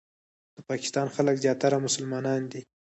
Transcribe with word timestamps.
د 0.55 0.57
پاکستان 0.69 1.07
خلک 1.15 1.35
زیاتره 1.43 1.77
مسلمانان 1.85 2.41
دي. 2.51 2.61